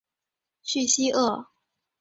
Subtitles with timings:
[0.63, 1.47] 叙西厄。